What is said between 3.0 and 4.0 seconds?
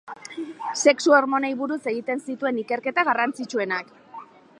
garrantzitsuenak.